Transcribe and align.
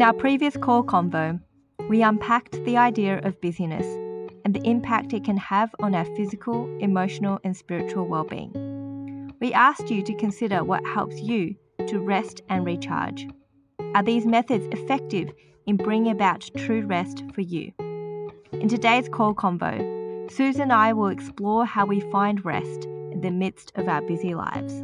In 0.00 0.06
our 0.06 0.14
previous 0.14 0.56
call 0.56 0.82
convo, 0.82 1.38
we 1.90 2.02
unpacked 2.02 2.64
the 2.64 2.78
idea 2.78 3.18
of 3.18 3.38
busyness 3.42 3.84
and 4.46 4.54
the 4.54 4.66
impact 4.66 5.12
it 5.12 5.24
can 5.24 5.36
have 5.36 5.74
on 5.80 5.94
our 5.94 6.06
physical, 6.16 6.74
emotional, 6.78 7.38
and 7.44 7.54
spiritual 7.54 8.06
well-being. 8.06 9.30
We 9.42 9.52
asked 9.52 9.90
you 9.90 10.02
to 10.04 10.14
consider 10.14 10.64
what 10.64 10.86
helps 10.86 11.20
you 11.20 11.54
to 11.86 11.98
rest 11.98 12.40
and 12.48 12.64
recharge. 12.64 13.28
Are 13.94 14.02
these 14.02 14.24
methods 14.24 14.66
effective 14.72 15.34
in 15.66 15.76
bringing 15.76 16.12
about 16.12 16.48
true 16.56 16.86
rest 16.86 17.22
for 17.34 17.42
you? 17.42 17.70
In 18.52 18.68
today's 18.68 19.06
call 19.06 19.34
convo, 19.34 20.32
Susan 20.32 20.62
and 20.62 20.72
I 20.72 20.94
will 20.94 21.08
explore 21.08 21.66
how 21.66 21.84
we 21.84 22.00
find 22.10 22.42
rest 22.42 22.86
in 22.86 23.20
the 23.20 23.30
midst 23.30 23.70
of 23.74 23.86
our 23.86 24.00
busy 24.00 24.34
lives. 24.34 24.82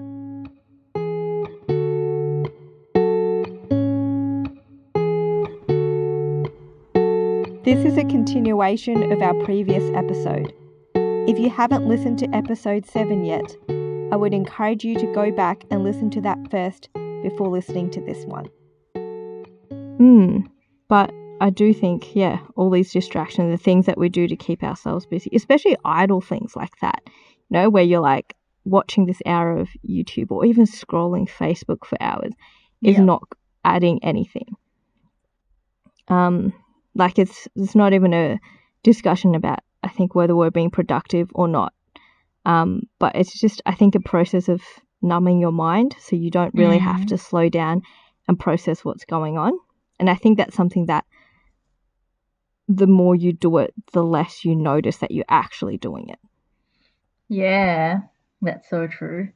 This 7.66 7.84
is 7.84 7.98
a 7.98 8.04
continuation 8.04 9.10
of 9.10 9.20
our 9.20 9.34
previous 9.42 9.82
episode. 9.96 10.54
If 10.94 11.36
you 11.36 11.50
haven't 11.50 11.88
listened 11.88 12.16
to 12.20 12.32
episode 12.32 12.86
7 12.86 13.24
yet, 13.24 13.56
I 14.12 14.16
would 14.16 14.32
encourage 14.32 14.84
you 14.84 14.96
to 14.96 15.12
go 15.12 15.32
back 15.32 15.64
and 15.72 15.82
listen 15.82 16.08
to 16.10 16.20
that 16.20 16.38
first 16.48 16.88
before 17.24 17.48
listening 17.48 17.90
to 17.90 18.00
this 18.00 18.24
one. 18.26 18.46
Hmm, 19.98 20.46
but 20.86 21.12
I 21.40 21.50
do 21.50 21.74
think, 21.74 22.14
yeah, 22.14 22.38
all 22.54 22.70
these 22.70 22.92
distractions, 22.92 23.50
the 23.50 23.60
things 23.60 23.86
that 23.86 23.98
we 23.98 24.10
do 24.10 24.28
to 24.28 24.36
keep 24.36 24.62
ourselves 24.62 25.04
busy, 25.04 25.30
especially 25.34 25.76
idle 25.84 26.20
things 26.20 26.54
like 26.54 26.78
that, 26.82 27.02
you 27.06 27.58
know, 27.58 27.68
where 27.68 27.82
you're 27.82 27.98
like 27.98 28.36
watching 28.64 29.06
this 29.06 29.20
hour 29.26 29.58
of 29.58 29.70
YouTube 29.84 30.30
or 30.30 30.44
even 30.44 30.66
scrolling 30.66 31.28
Facebook 31.28 31.84
for 31.84 32.00
hours, 32.00 32.32
is 32.80 32.96
Yeah. 32.96 33.02
not 33.02 33.24
adding 33.64 33.98
anything. 34.04 34.54
Um, 36.06 36.52
like 36.96 37.18
it's 37.18 37.48
it's 37.56 37.74
not 37.74 37.92
even 37.92 38.12
a 38.14 38.38
discussion 38.82 39.34
about 39.34 39.60
I 39.82 39.88
think 39.88 40.14
whether 40.14 40.34
we're 40.34 40.50
being 40.50 40.70
productive 40.70 41.28
or 41.34 41.48
not. 41.48 41.72
Um, 42.44 42.82
but 42.98 43.16
it's 43.16 43.38
just 43.38 43.62
I 43.66 43.74
think 43.74 43.94
a 43.94 44.00
process 44.00 44.48
of 44.48 44.62
numbing 45.02 45.40
your 45.40 45.52
mind 45.52 45.94
so 46.00 46.16
you 46.16 46.30
don't 46.30 46.54
really 46.54 46.78
have 46.78 47.00
Mm. 47.02 47.08
to 47.08 47.18
slow 47.18 47.48
down 47.48 47.82
and 48.28 48.38
process 48.38 48.84
what's 48.84 49.04
going 49.04 49.36
on. 49.38 49.52
And 49.98 50.10
I 50.10 50.14
think 50.14 50.38
that's 50.38 50.56
something 50.56 50.86
that 50.86 51.04
the 52.68 52.86
more 52.86 53.14
you 53.14 53.32
do 53.32 53.58
it, 53.58 53.72
the 53.92 54.02
less 54.02 54.44
you 54.44 54.56
notice 54.56 54.98
that 54.98 55.10
you're 55.12 55.24
actually 55.28 55.76
doing 55.78 56.08
it. 56.08 56.18
Yeah, 57.28 58.00
that's 58.42 58.68
so 58.68 58.86
true. 58.86 59.28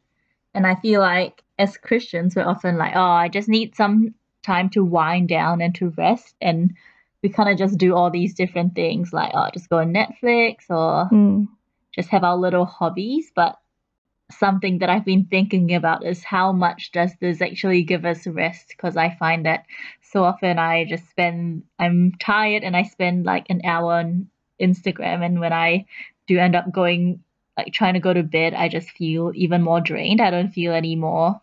And 0.54 0.66
I 0.66 0.74
feel 0.76 1.00
like 1.00 1.42
as 1.58 1.76
Christians, 1.76 2.34
we're 2.34 2.46
often 2.46 2.76
like, 2.76 2.94
oh, 2.96 3.00
I 3.00 3.28
just 3.28 3.48
need 3.48 3.76
some 3.76 4.14
time 4.42 4.68
to 4.70 4.84
wind 4.84 5.28
down 5.28 5.60
and 5.60 5.74
to 5.76 5.90
rest. 5.90 6.34
And 6.40 6.74
we 7.22 7.28
kind 7.28 7.48
of 7.50 7.58
just 7.58 7.78
do 7.78 7.94
all 7.94 8.10
these 8.10 8.34
different 8.34 8.74
things 8.74 9.12
like, 9.12 9.32
oh, 9.34 9.48
just 9.52 9.68
go 9.68 9.78
on 9.78 9.92
Netflix 9.92 10.70
or 10.70 11.08
Mm. 11.10 11.48
just 11.94 12.08
have 12.08 12.24
our 12.24 12.36
little 12.36 12.64
hobbies. 12.64 13.30
But 13.34 13.58
something 14.30 14.78
that 14.78 14.88
I've 14.88 15.04
been 15.04 15.24
thinking 15.24 15.74
about 15.74 16.06
is 16.06 16.24
how 16.24 16.52
much 16.52 16.92
does 16.92 17.12
this 17.20 17.42
actually 17.42 17.82
give 17.82 18.04
us 18.04 18.26
rest? 18.26 18.68
Because 18.68 18.96
I 18.96 19.16
find 19.18 19.44
that 19.46 19.64
so 20.02 20.24
often 20.24 20.58
I 20.58 20.84
just 20.84 21.08
spend, 21.10 21.64
I'm 21.78 22.12
tired 22.20 22.62
and 22.62 22.76
I 22.76 22.84
spend 22.84 23.26
like 23.26 23.46
an 23.50 23.60
hour 23.64 23.94
on 23.94 24.28
Instagram. 24.60 25.24
And 25.24 25.40
when 25.40 25.52
I 25.52 25.86
do 26.26 26.38
end 26.38 26.54
up 26.54 26.72
going, 26.72 27.22
like 27.56 27.72
trying 27.72 27.94
to 27.94 28.00
go 28.00 28.14
to 28.14 28.22
bed, 28.22 28.54
I 28.54 28.68
just 28.68 28.90
feel 28.90 29.32
even 29.34 29.62
more 29.62 29.80
drained. 29.80 30.20
I 30.20 30.30
don't 30.30 30.52
feel 30.52 30.72
any 30.72 30.96
more 30.96 31.40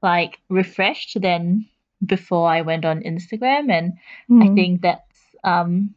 like 0.00 0.38
refreshed 0.48 1.20
than 1.20 1.66
before 2.04 2.48
I 2.48 2.62
went 2.62 2.84
on 2.84 3.02
Instagram. 3.02 3.70
And 3.70 3.94
I 4.30 4.48
Mm. 4.48 4.54
think 4.54 4.80
that's 4.82 5.36
um, 5.44 5.94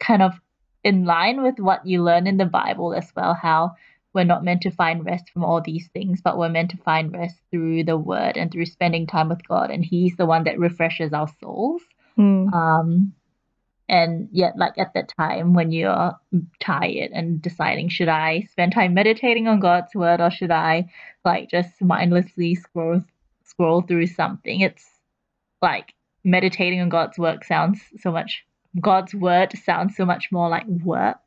kind 0.00 0.22
of 0.22 0.40
in 0.84 1.04
line 1.04 1.42
with 1.42 1.58
what 1.58 1.86
you 1.86 2.02
learn 2.02 2.26
in 2.26 2.36
the 2.36 2.44
Bible 2.46 2.94
as 2.94 3.12
well, 3.16 3.34
how 3.34 3.74
we're 4.12 4.24
not 4.24 4.44
meant 4.44 4.62
to 4.62 4.70
find 4.70 5.04
rest 5.04 5.30
from 5.30 5.44
all 5.44 5.60
these 5.60 5.88
things, 5.88 6.20
but 6.22 6.38
we're 6.38 6.48
meant 6.48 6.70
to 6.70 6.76
find 6.78 7.12
rest 7.12 7.40
through 7.50 7.84
the 7.84 7.96
word 7.98 8.36
and 8.36 8.50
through 8.50 8.66
spending 8.66 9.06
time 9.06 9.28
with 9.28 9.46
God. 9.46 9.70
And 9.70 9.84
He's 9.84 10.16
the 10.16 10.26
one 10.26 10.44
that 10.44 10.58
refreshes 10.58 11.12
our 11.12 11.28
souls. 11.40 11.82
Mm. 12.18 12.52
Um, 12.52 13.12
and 13.88 14.28
yet, 14.32 14.56
like 14.56 14.78
at 14.78 14.94
that 14.94 15.12
time 15.16 15.54
when 15.54 15.70
you're 15.70 16.12
tired 16.60 17.10
and 17.12 17.40
deciding, 17.40 17.88
should 17.88 18.08
I 18.08 18.48
spend 18.50 18.72
time 18.72 18.94
meditating 18.94 19.46
on 19.48 19.60
God's 19.60 19.94
word 19.94 20.20
or 20.20 20.30
should 20.30 20.50
I 20.50 20.90
like 21.24 21.50
just 21.50 21.80
mindlessly 21.80 22.54
scroll 22.56 23.02
scroll 23.44 23.82
through 23.82 24.08
something? 24.08 24.60
It's 24.60 24.84
like 25.62 25.94
meditating 26.24 26.80
on 26.80 26.88
God's 26.88 27.18
work 27.18 27.44
sounds 27.44 27.80
so 28.00 28.10
much 28.10 28.44
God's 28.80 29.14
word 29.14 29.52
sounds 29.64 29.96
so 29.96 30.04
much 30.04 30.30
more 30.30 30.48
like 30.48 30.66
work 30.66 31.18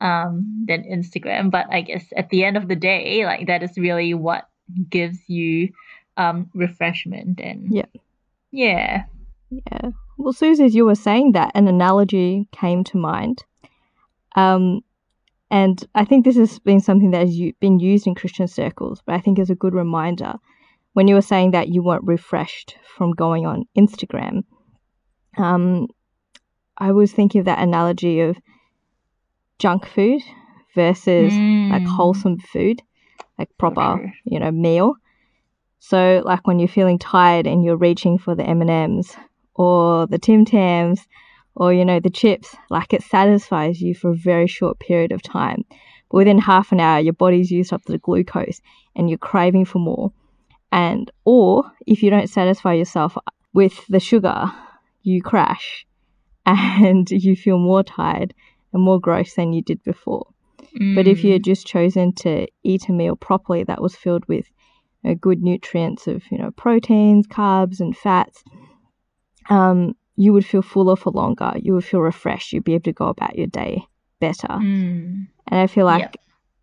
um, 0.00 0.64
than 0.66 0.84
Instagram. 0.84 1.50
But 1.50 1.66
I 1.70 1.80
guess 1.80 2.04
at 2.16 2.30
the 2.30 2.44
end 2.44 2.56
of 2.56 2.68
the 2.68 2.76
day, 2.76 3.24
like 3.24 3.46
that 3.46 3.62
is 3.62 3.76
really 3.76 4.14
what 4.14 4.48
gives 4.88 5.18
you 5.28 5.70
um, 6.16 6.50
refreshment 6.54 7.40
and 7.40 7.74
Yeah. 7.74 7.86
yeah, 8.50 9.04
Yeah. 9.50 9.90
Well, 10.18 10.32
Susie, 10.32 10.64
as 10.64 10.74
you 10.74 10.84
were 10.84 10.94
saying 10.94 11.32
that, 11.32 11.52
an 11.54 11.68
analogy 11.68 12.48
came 12.52 12.84
to 12.84 12.98
mind. 12.98 13.44
Um, 14.34 14.82
and 15.50 15.82
I 15.94 16.04
think 16.04 16.24
this 16.24 16.36
has 16.36 16.58
been 16.58 16.80
something 16.80 17.12
that 17.12 17.26
has 17.26 17.40
been 17.60 17.78
used 17.78 18.06
in 18.06 18.14
Christian 18.14 18.48
circles, 18.48 19.02
but 19.06 19.14
I 19.14 19.20
think 19.20 19.38
is 19.38 19.50
a 19.50 19.54
good 19.54 19.74
reminder. 19.74 20.34
When 20.94 21.06
you 21.08 21.14
were 21.14 21.22
saying 21.22 21.52
that 21.52 21.68
you 21.68 21.82
weren't 21.82 22.04
refreshed 22.06 22.76
from 22.96 23.12
going 23.12 23.46
on 23.46 23.64
Instagram, 23.76 24.44
um, 25.36 25.86
I 26.76 26.92
was 26.92 27.12
thinking 27.12 27.40
of 27.40 27.44
that 27.46 27.60
analogy 27.60 28.20
of 28.20 28.36
junk 29.58 29.86
food 29.86 30.22
versus 30.74 31.32
like 31.70 31.82
Mm. 31.82 31.86
wholesome 31.86 32.38
food, 32.38 32.82
like 33.38 33.48
proper, 33.58 33.98
true. 33.98 34.10
you 34.24 34.38
know, 34.40 34.50
meal. 34.50 34.94
So 35.80 36.22
like 36.24 36.46
when 36.46 36.58
you're 36.58 36.68
feeling 36.68 36.98
tired 36.98 37.46
and 37.46 37.64
you're 37.64 37.76
reaching 37.76 38.18
for 38.18 38.34
the 38.34 38.44
M&Ms 38.44 39.16
or 39.54 40.06
the 40.06 40.18
Tim 40.18 40.44
Tams 40.44 41.06
or 41.54 41.72
you 41.72 41.84
know 41.84 42.00
the 42.00 42.10
chips, 42.10 42.56
like 42.70 42.92
it 42.92 43.02
satisfies 43.02 43.80
you 43.80 43.94
for 43.94 44.10
a 44.10 44.16
very 44.16 44.46
short 44.46 44.78
period 44.78 45.12
of 45.12 45.22
time. 45.22 45.64
But 46.10 46.18
within 46.18 46.38
half 46.38 46.72
an 46.72 46.80
hour 46.80 47.00
your 47.00 47.12
body's 47.12 47.50
used 47.50 47.72
up 47.72 47.82
the 47.84 47.98
glucose 47.98 48.60
and 48.96 49.08
you're 49.08 49.18
craving 49.18 49.64
for 49.66 49.78
more. 49.78 50.12
And 50.70 51.10
or 51.24 51.70
if 51.86 52.02
you 52.02 52.10
don't 52.10 52.28
satisfy 52.28 52.74
yourself 52.74 53.16
with 53.54 53.86
the 53.88 54.00
sugar, 54.00 54.52
you 55.02 55.22
crash 55.22 55.86
and 56.46 57.10
you 57.10 57.34
feel 57.36 57.58
more 57.58 57.82
tired 57.82 58.34
and 58.72 58.82
more 58.82 59.00
gross 59.00 59.34
than 59.34 59.52
you 59.52 59.62
did 59.62 59.82
before. 59.82 60.26
But 60.94 61.06
if 61.06 61.24
you 61.24 61.30
Mm. 61.30 61.32
had 61.34 61.44
just 61.44 61.66
chosen 61.66 62.12
to 62.16 62.46
eat 62.62 62.88
a 62.88 62.92
meal 62.92 63.16
properly 63.16 63.64
that 63.64 63.80
was 63.80 63.96
filled 63.96 64.26
with 64.28 64.46
you 65.02 65.10
know, 65.10 65.14
good 65.16 65.42
nutrients 65.42 66.06
of 66.06 66.22
you 66.30 66.38
know 66.38 66.50
proteins, 66.50 67.26
carbs, 67.26 67.80
and 67.80 67.96
fats, 67.96 68.44
um, 69.50 69.94
you 70.16 70.32
would 70.32 70.44
feel 70.44 70.62
fuller 70.62 70.96
for 70.96 71.10
longer. 71.12 71.52
You 71.56 71.74
would 71.74 71.84
feel 71.84 72.00
refreshed. 72.00 72.52
You'd 72.52 72.64
be 72.64 72.74
able 72.74 72.84
to 72.84 72.92
go 72.92 73.06
about 73.08 73.38
your 73.38 73.46
day 73.46 73.84
better. 74.20 74.48
Mm. 74.48 75.28
And 75.46 75.60
I 75.60 75.66
feel 75.66 75.86
like 75.86 76.00
Yep. 76.00 76.16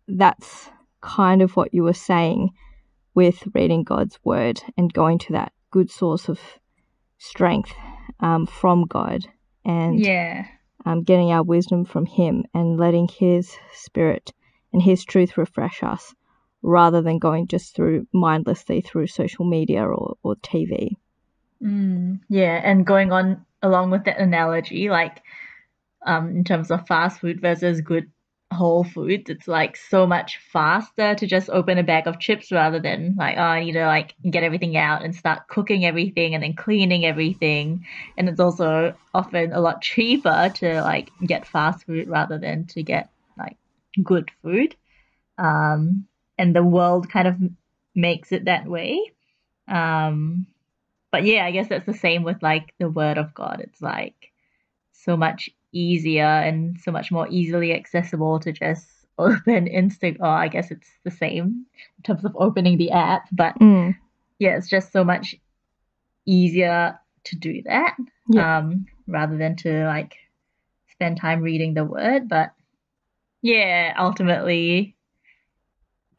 that's 0.08 0.70
kind 1.00 1.42
of 1.42 1.56
what 1.56 1.72
you 1.74 1.82
were 1.82 1.92
saying 1.94 2.50
with 3.16 3.42
reading 3.54 3.82
God's 3.82 4.18
word 4.22 4.60
and 4.76 4.92
going 4.92 5.18
to 5.20 5.32
that 5.32 5.52
good 5.72 5.90
source 5.90 6.28
of 6.28 6.38
strength 7.18 7.72
um, 8.20 8.46
from 8.46 8.84
God 8.84 9.22
and 9.64 9.98
Yeah. 9.98 10.46
um, 10.84 11.02
getting 11.02 11.32
our 11.32 11.42
wisdom 11.42 11.84
from 11.84 12.06
Him 12.06 12.44
and 12.54 12.78
letting 12.78 13.08
His 13.08 13.56
Spirit 13.72 14.32
and 14.72 14.82
His 14.82 15.04
truth 15.04 15.36
refresh 15.36 15.82
us 15.82 16.14
rather 16.62 17.00
than 17.00 17.18
going 17.18 17.48
just 17.48 17.74
through 17.74 18.06
mindlessly 18.12 18.82
through 18.82 19.06
social 19.06 19.44
media 19.44 19.82
or, 19.82 20.16
or 20.22 20.36
TV. 20.36 20.90
Mm. 21.62 22.20
Yeah, 22.28 22.60
and 22.62 22.86
going 22.86 23.12
on 23.12 23.44
along 23.62 23.90
with 23.90 24.04
that 24.04 24.18
analogy, 24.18 24.90
like 24.90 25.22
um, 26.04 26.28
in 26.36 26.44
terms 26.44 26.70
of 26.70 26.86
fast 26.86 27.20
food 27.20 27.40
versus 27.40 27.80
good 27.80 28.10
whole 28.52 28.84
foods, 28.84 29.28
it's 29.28 29.48
like 29.48 29.76
so 29.76 30.06
much 30.06 30.38
faster 30.52 31.14
to 31.14 31.26
just 31.26 31.50
open 31.50 31.78
a 31.78 31.82
bag 31.82 32.06
of 32.06 32.20
chips 32.20 32.52
rather 32.52 32.78
than 32.78 33.14
like, 33.18 33.36
oh, 33.36 33.42
I 33.42 33.64
need 33.64 33.72
to 33.72 33.86
like 33.86 34.14
get 34.30 34.44
everything 34.44 34.76
out 34.76 35.04
and 35.04 35.14
start 35.14 35.48
cooking 35.48 35.84
everything 35.84 36.34
and 36.34 36.42
then 36.42 36.54
cleaning 36.54 37.04
everything. 37.04 37.86
And 38.16 38.28
it's 38.28 38.40
also 38.40 38.94
often 39.12 39.52
a 39.52 39.60
lot 39.60 39.82
cheaper 39.82 40.50
to 40.56 40.80
like 40.82 41.10
get 41.24 41.46
fast 41.46 41.86
food 41.86 42.08
rather 42.08 42.38
than 42.38 42.66
to 42.68 42.82
get 42.82 43.10
like 43.36 43.56
good 44.02 44.30
food. 44.42 44.76
Um, 45.38 46.06
and 46.38 46.54
the 46.54 46.64
world 46.64 47.10
kind 47.10 47.28
of 47.28 47.36
makes 47.94 48.32
it 48.32 48.44
that 48.44 48.66
way. 48.66 49.12
Um, 49.68 50.46
but 51.10 51.24
yeah, 51.24 51.44
I 51.44 51.50
guess 51.50 51.68
that's 51.68 51.86
the 51.86 51.94
same 51.94 52.22
with 52.22 52.42
like 52.42 52.74
the 52.78 52.88
word 52.88 53.18
of 53.18 53.34
God. 53.34 53.60
It's 53.60 53.82
like 53.82 54.32
so 54.92 55.16
much 55.16 55.50
easier 55.76 56.24
and 56.24 56.80
so 56.80 56.90
much 56.90 57.12
more 57.12 57.28
easily 57.30 57.72
accessible 57.74 58.40
to 58.40 58.52
just 58.52 58.86
open 59.18 59.66
Insta. 59.66 60.16
Or 60.20 60.26
I 60.26 60.48
guess 60.48 60.70
it's 60.70 60.88
the 61.04 61.10
same 61.10 61.66
in 61.98 62.02
terms 62.02 62.24
of 62.24 62.36
opening 62.38 62.78
the 62.78 62.90
app, 62.92 63.28
but 63.32 63.54
Mm, 63.60 63.96
yeah, 64.38 64.56
it's 64.56 64.68
just 64.68 64.92
so 64.92 65.04
much 65.04 65.34
easier 66.26 66.98
to 67.24 67.36
do 67.36 67.62
that 67.62 67.96
Yeah. 68.28 68.58
um, 68.58 68.86
rather 69.06 69.36
than 69.36 69.56
to 69.56 69.86
like 69.86 70.16
spend 70.90 71.18
time 71.18 71.40
reading 71.42 71.74
the 71.74 71.84
word. 71.84 72.28
But 72.28 72.52
yeah, 73.42 73.94
ultimately, 73.98 74.96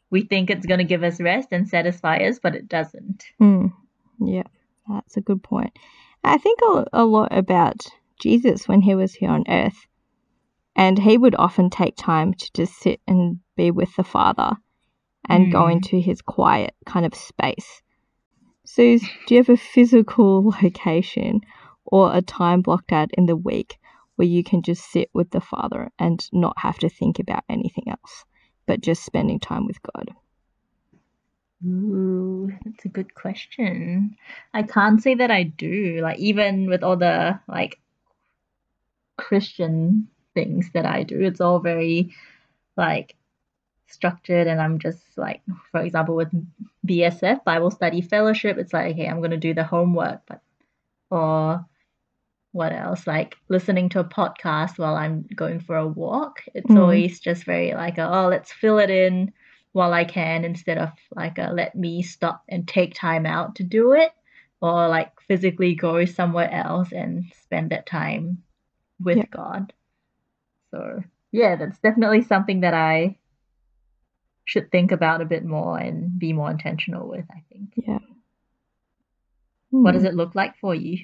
we 0.10 0.22
think 0.24 0.50
it's 0.50 0.66
going 0.66 0.80
to 0.80 0.84
give 0.86 1.04
us 1.04 1.20
rest 1.20 1.50
and 1.52 1.68
satisfy 1.68 2.18
us, 2.20 2.40
but 2.40 2.56
it 2.56 2.68
doesn't. 2.70 3.26
Mm. 3.42 3.74
Yeah, 4.20 4.44
that's 4.88 5.18
a 5.18 5.22
good 5.22 5.44
point. 5.44 5.78
I 6.24 6.38
think 6.38 6.60
a, 6.62 6.86
a 6.94 7.06
lot 7.06 7.30
about 7.32 7.88
Jesus 8.20 8.68
when 8.68 8.82
he 8.82 8.96
was 8.96 9.14
here 9.16 9.30
on 9.32 9.44
earth. 9.48 9.88
And 10.76 11.00
he 11.00 11.18
would 11.18 11.36
often 11.36 11.70
take 11.70 11.96
time 11.98 12.34
to 12.36 12.52
just 12.54 12.76
sit 12.80 13.02
and 13.08 13.40
be 13.56 13.72
with 13.72 13.96
the 13.96 14.04
Father 14.04 14.58
and 15.30 15.52
go 15.52 15.64
Mm. 15.66 15.74
into 15.74 15.98
his 16.00 16.22
quiet 16.22 16.76
kind 16.86 17.06
of 17.06 17.16
space. 17.16 17.82
Suze, 18.66 19.02
do 19.28 19.36
you 19.36 19.40
have 19.42 19.50
a 19.50 19.58
physical 19.58 20.54
location 20.64 21.42
or 21.86 22.16
a 22.16 22.22
time 22.22 22.62
blocked 22.62 22.92
out 22.92 23.12
in 23.18 23.26
the 23.26 23.36
week 23.36 23.78
where 24.16 24.28
you 24.28 24.44
can 24.44 24.62
just 24.62 24.92
sit 24.92 25.10
with 25.14 25.32
the 25.32 25.42
Father 25.42 25.90
and 26.00 26.26
not 26.34 26.58
have 26.60 26.78
to 26.80 26.90
think 26.90 27.20
about 27.20 27.44
anything 27.50 27.86
else, 27.90 28.26
but 28.68 28.82
just 28.82 29.04
spending 29.06 29.40
time 29.40 29.66
with 29.66 29.82
God? 29.84 30.12
Ooh, 31.66 32.52
that's 32.66 32.86
a 32.86 32.90
good 32.90 33.16
question. 33.16 34.16
I 34.54 34.64
can't 34.64 35.02
say 35.02 35.16
that 35.16 35.32
I 35.32 35.44
do. 35.44 36.00
Like 36.04 36.20
even 36.20 36.68
with 36.70 36.84
all 36.84 36.98
the 36.98 37.40
like 37.48 37.80
Christian 39.28 40.08
things 40.34 40.72
that 40.74 40.86
I 40.86 41.04
do, 41.04 41.20
it's 41.22 41.42
all 41.42 41.60
very 41.60 42.14
like 42.78 43.16
structured 43.88 44.48
and 44.48 44.62
I'm 44.62 44.80
just 44.80 45.02
like 45.18 45.42
for 45.72 45.82
example 45.82 46.16
with 46.16 46.32
BSF 46.86 47.44
Bible 47.44 47.72
Study 47.72 48.02
Fellowship, 48.02 48.58
it's 48.58 48.74
like 48.74 48.94
okay, 48.94 49.08
I'm 49.08 49.22
gonna 49.22 49.38
do 49.48 49.54
the 49.54 49.64
homework, 49.64 50.22
but 50.28 50.42
or 51.10 51.66
what 52.54 52.72
else? 52.72 53.06
Like 53.06 53.36
listening 53.50 53.90
to 53.90 54.00
a 54.00 54.04
podcast 54.20 54.80
while 54.80 54.96
I'm 54.96 55.26
going 55.36 55.60
for 55.60 55.76
a 55.78 55.88
walk. 55.88 56.42
It's 56.56 56.72
Mm. 56.72 56.80
always 56.82 57.20
just 57.20 57.44
very 57.44 57.74
like 57.74 57.98
a, 57.98 58.08
oh 58.10 58.28
let's 58.30 58.52
fill 58.54 58.80
it 58.80 58.90
in 58.90 59.34
while 59.74 59.94
I 59.94 60.06
can 60.06 60.46
instead 60.46 60.78
of 60.78 60.90
like 61.16 61.38
a 61.38 61.52
let 61.54 61.76
me 61.76 62.02
stop 62.02 62.44
and 62.50 62.68
take 62.68 62.94
time 62.96 63.26
out 63.26 63.56
to 63.58 63.64
do 63.64 63.94
it 63.94 64.12
or 64.62 64.88
like 64.88 65.12
physically 65.28 65.76
go 65.76 66.06
somewhere 66.06 66.50
else 66.52 66.92
and 66.92 67.26
spend 67.44 67.70
that 67.72 67.86
time 67.86 68.44
with 69.00 69.18
Yeah. 69.18 69.26
God. 69.32 69.74
So 70.72 71.04
yeah, 71.32 71.56
that's 71.56 71.80
definitely 71.80 72.24
something 72.24 72.62
that 72.62 72.74
I 72.74 73.18
should 74.46 74.72
think 74.72 74.92
about 74.92 75.22
a 75.22 75.26
bit 75.26 75.44
more 75.46 75.78
and 75.78 76.18
be 76.18 76.34
more 76.34 76.50
intentional 76.50 77.08
with, 77.08 77.26
I 77.30 77.44
think. 77.52 77.74
Yeah. 77.76 78.00
What 79.72 79.92
Hmm. 79.92 79.98
does 79.98 80.04
it 80.06 80.16
look 80.16 80.36
like 80.36 80.58
for 80.58 80.74
you? 80.74 81.00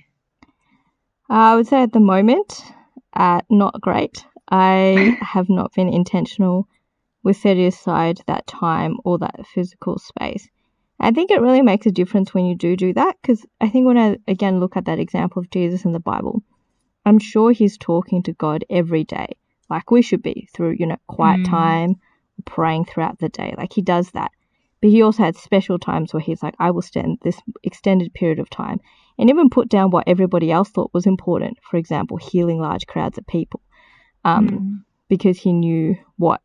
I 1.29 1.55
would 1.55 1.67
say 1.67 1.81
at 1.83 1.91
the 1.93 1.99
moment, 1.99 2.61
uh, 3.13 3.41
not 3.49 3.81
great. 3.81 4.25
I 4.49 5.17
have 5.21 5.49
not 5.49 5.73
been 5.73 5.89
intentional 5.89 6.67
with 7.23 7.37
setting 7.37 7.65
aside 7.65 8.21
that 8.27 8.47
time 8.47 8.97
or 9.03 9.17
that 9.19 9.45
physical 9.53 9.97
space. 9.97 10.49
I 10.99 11.11
think 11.11 11.31
it 11.31 11.41
really 11.41 11.61
makes 11.61 11.85
a 11.85 11.91
difference 11.91 12.33
when 12.33 12.45
you 12.45 12.55
do 12.55 12.75
do 12.77 12.93
that 12.93 13.17
because 13.21 13.45
I 13.59 13.69
think 13.69 13.85
when 13.85 13.97
I 13.97 14.17
again 14.27 14.59
look 14.59 14.77
at 14.77 14.85
that 14.85 14.99
example 14.99 15.41
of 15.41 15.49
Jesus 15.49 15.85
in 15.85 15.91
the 15.91 15.99
Bible, 15.99 16.41
I'm 17.05 17.19
sure 17.19 17.51
he's 17.51 17.77
talking 17.77 18.23
to 18.23 18.33
God 18.33 18.63
every 18.69 19.03
day, 19.03 19.27
like 19.69 19.91
we 19.91 20.01
should 20.01 20.21
be 20.23 20.47
through, 20.53 20.75
you 20.79 20.85
know, 20.85 20.97
quiet 21.07 21.41
Mm. 21.41 21.49
time, 21.49 21.95
praying 22.45 22.85
throughout 22.85 23.19
the 23.19 23.29
day. 23.29 23.53
Like 23.57 23.73
he 23.73 23.81
does 23.81 24.11
that. 24.11 24.31
But 24.81 24.89
he 24.91 25.01
also 25.01 25.23
had 25.23 25.35
special 25.35 25.79
times 25.79 26.13
where 26.13 26.21
he's 26.21 26.43
like, 26.43 26.55
I 26.59 26.71
will 26.71 26.81
spend 26.81 27.19
this 27.21 27.39
extended 27.63 28.13
period 28.13 28.39
of 28.39 28.49
time 28.49 28.79
and 29.17 29.29
even 29.29 29.49
put 29.49 29.69
down 29.69 29.91
what 29.91 30.07
everybody 30.07 30.51
else 30.51 30.69
thought 30.69 30.93
was 30.93 31.05
important. 31.05 31.57
For 31.69 31.77
example, 31.77 32.17
healing 32.17 32.59
large 32.59 32.85
crowds 32.87 33.17
of 33.17 33.25
people, 33.27 33.61
um, 34.25 34.47
Mm. 34.47 34.83
because 35.07 35.37
he 35.37 35.53
knew 35.53 35.95
what 36.17 36.41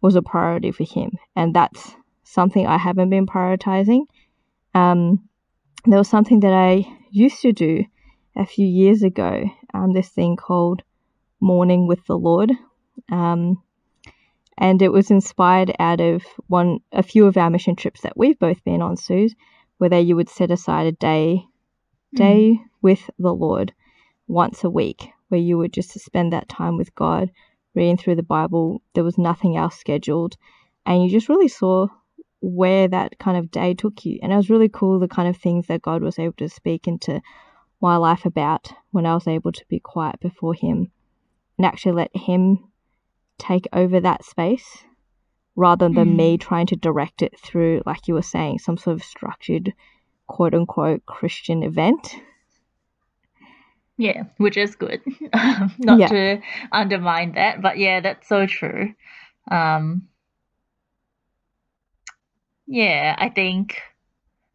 was 0.00 0.16
a 0.16 0.22
priority 0.22 0.70
for 0.72 0.84
him. 0.84 1.10
And 1.34 1.54
that's 1.54 1.94
something 2.24 2.66
I 2.66 2.76
haven't 2.78 3.10
been 3.10 3.26
prioritizing. 3.26 4.06
Um, 4.74 5.28
there 5.84 5.98
was 5.98 6.08
something 6.08 6.40
that 6.40 6.52
I 6.52 6.84
used 7.10 7.40
to 7.42 7.52
do 7.52 7.84
a 8.36 8.44
few 8.44 8.66
years 8.66 9.02
ago, 9.02 9.44
um, 9.76 9.92
this 9.92 10.08
thing 10.08 10.36
called 10.36 10.82
Morning 11.40 11.86
with 11.86 12.04
the 12.06 12.18
Lord. 12.18 12.52
Um, 13.10 13.62
and 14.58 14.80
it 14.80 14.90
was 14.90 15.10
inspired 15.10 15.74
out 15.78 16.00
of 16.00 16.24
one 16.46 16.80
a 16.92 17.02
few 17.02 17.26
of 17.26 17.36
our 17.36 17.50
mission 17.50 17.76
trips 17.76 18.00
that 18.00 18.16
we've 18.16 18.38
both 18.38 18.64
been 18.64 18.82
on, 18.82 18.96
Suze, 18.96 19.34
where 19.78 19.90
they, 19.90 20.00
you 20.00 20.16
would 20.16 20.30
set 20.30 20.50
aside 20.50 20.86
a 20.86 20.92
day 20.92 21.44
Mm. 22.14 22.18
day 22.18 22.60
with 22.82 23.10
the 23.18 23.34
Lord 23.34 23.74
once 24.28 24.64
a 24.64 24.70
week, 24.70 25.10
where 25.28 25.40
you 25.40 25.58
would 25.58 25.72
just 25.72 25.98
spend 26.00 26.32
that 26.32 26.48
time 26.48 26.76
with 26.76 26.94
God, 26.94 27.30
reading 27.74 27.96
through 27.96 28.16
the 28.16 28.22
Bible. 28.22 28.80
There 28.94 29.04
was 29.04 29.18
nothing 29.18 29.56
else 29.56 29.76
scheduled, 29.76 30.36
and 30.86 31.02
you 31.02 31.10
just 31.10 31.28
really 31.28 31.48
saw 31.48 31.88
where 32.40 32.88
that 32.88 33.18
kind 33.18 33.36
of 33.36 33.50
day 33.50 33.74
took 33.74 34.04
you. 34.04 34.18
And 34.22 34.32
it 34.32 34.36
was 34.36 34.50
really 34.50 34.68
cool 34.68 34.98
the 34.98 35.08
kind 35.08 35.28
of 35.28 35.36
things 35.36 35.66
that 35.66 35.82
God 35.82 36.02
was 36.02 36.18
able 36.18 36.34
to 36.34 36.48
speak 36.48 36.86
into 36.86 37.20
my 37.86 37.96
life 37.96 38.24
about 38.26 38.72
when 38.90 39.06
I 39.06 39.14
was 39.14 39.28
able 39.28 39.52
to 39.52 39.64
be 39.68 39.78
quiet 39.78 40.18
before 40.20 40.54
Him 40.54 40.90
and 41.56 41.64
actually 41.64 41.92
let 41.92 42.10
Him 42.16 42.58
take 43.38 43.68
over 43.72 44.00
that 44.00 44.24
space 44.24 44.84
rather 45.54 45.88
than 45.88 46.08
Mm. 46.14 46.16
me 46.16 46.38
trying 46.38 46.66
to 46.66 46.76
direct 46.76 47.22
it 47.22 47.38
through, 47.38 47.82
like 47.86 48.08
you 48.08 48.14
were 48.14 48.22
saying, 48.22 48.58
some 48.58 48.76
sort 48.76 48.96
of 48.96 49.04
structured 49.04 49.72
quote 50.26 50.52
unquote 50.54 51.06
Christian 51.06 51.62
event. 51.62 52.16
Yeah, 53.98 54.24
which 54.38 54.56
is 54.56 54.74
good. 54.74 55.00
Not 55.78 56.00
Yeah. 56.00 56.08
to 56.08 56.40
undermine 56.72 57.32
that, 57.32 57.62
but 57.62 57.78
yeah, 57.78 58.00
that's 58.00 58.28
so 58.28 58.46
true. 58.46 58.94
Um, 59.50 60.08
yeah, 62.66 63.14
I 63.16 63.28
think 63.28 63.80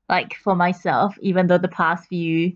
like 0.09 0.35
for 0.35 0.53
myself, 0.55 1.17
even 1.21 1.47
though 1.47 1.57
the 1.57 1.69
past 1.69 2.07
few 2.09 2.53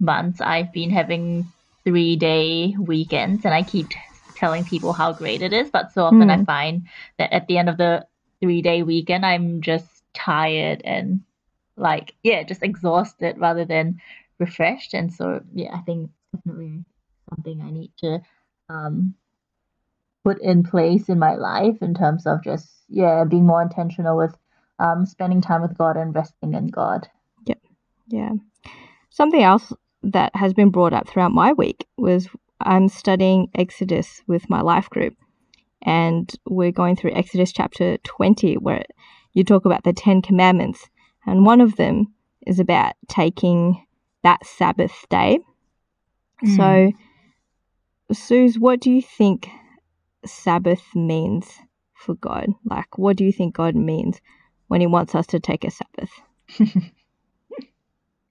months 0.00 0.40
I've 0.40 0.72
been 0.72 0.90
having 0.90 1.52
three 1.84 2.16
day 2.16 2.74
weekends 2.78 3.44
and 3.44 3.54
I 3.54 3.62
keep 3.62 3.92
telling 4.34 4.64
people 4.64 4.92
how 4.92 5.12
great 5.12 5.42
it 5.42 5.52
is, 5.52 5.70
but 5.70 5.92
so 5.92 6.04
often 6.04 6.30
I 6.30 6.36
Mm. 6.38 6.46
find 6.46 6.86
that 7.18 7.32
at 7.32 7.46
the 7.46 7.58
end 7.58 7.68
of 7.68 7.76
the 7.76 8.06
three 8.40 8.62
day 8.62 8.82
weekend, 8.82 9.26
I'm 9.26 9.60
just 9.60 10.02
tired 10.14 10.82
and 10.84 11.20
like, 11.76 12.14
yeah, 12.22 12.42
just 12.42 12.62
exhausted 12.62 13.38
rather 13.38 13.64
than 13.64 14.00
refreshed. 14.38 14.94
And 14.94 15.12
so, 15.12 15.42
yeah, 15.54 15.74
I 15.74 15.80
think 15.80 16.10
it's 16.10 16.42
definitely 16.42 16.84
something 17.30 17.60
I 17.60 17.70
need 17.70 17.92
to 17.98 18.20
um, 18.68 19.14
put 20.24 20.40
in 20.40 20.62
place 20.62 21.08
in 21.08 21.18
my 21.18 21.34
life 21.34 21.82
in 21.82 21.94
terms 21.94 22.26
of 22.26 22.42
just, 22.42 22.68
yeah, 22.88 23.24
being 23.24 23.46
more 23.46 23.62
intentional 23.62 24.16
with 24.16 24.36
um, 24.78 25.06
spending 25.06 25.40
time 25.40 25.62
with 25.62 25.76
God 25.76 25.96
and 25.96 26.14
resting 26.14 26.54
in 26.54 26.68
God. 26.68 27.08
Yeah, 27.46 27.54
yeah. 28.08 28.30
Something 29.10 29.42
else 29.42 29.72
that 30.02 30.34
has 30.34 30.54
been 30.54 30.70
brought 30.70 30.92
up 30.92 31.08
throughout 31.08 31.32
my 31.32 31.52
week 31.52 31.86
was 31.96 32.28
I'm 32.60 32.88
studying 32.88 33.48
Exodus 33.54 34.22
with 34.26 34.50
my 34.50 34.60
life 34.60 34.90
group, 34.90 35.14
and 35.82 36.32
we're 36.48 36.72
going 36.72 36.96
through 36.96 37.14
Exodus 37.14 37.52
chapter 37.52 37.98
20, 37.98 38.56
where 38.56 38.84
you 39.32 39.44
talk 39.44 39.64
about 39.64 39.84
the 39.84 39.92
Ten 39.92 40.22
Commandments, 40.22 40.88
and 41.26 41.46
one 41.46 41.60
of 41.60 41.76
them 41.76 42.12
is 42.46 42.58
about 42.58 42.94
taking 43.08 43.84
that 44.22 44.44
Sabbath 44.44 45.06
day. 45.08 45.38
Mm. 46.44 46.56
So, 46.56 46.92
Suze, 48.14 48.58
what 48.58 48.80
do 48.80 48.90
you 48.90 49.02
think 49.02 49.48
Sabbath 50.24 50.82
means 50.94 51.58
for 51.94 52.14
God? 52.14 52.48
Like, 52.64 52.98
what 52.98 53.16
do 53.16 53.24
you 53.24 53.32
think 53.32 53.54
God 53.54 53.76
means 53.76 54.20
when 54.68 54.80
He 54.80 54.86
wants 54.86 55.14
us 55.14 55.26
to 55.28 55.40
take 55.40 55.64
a 55.64 55.70
Sabbath? 55.70 56.10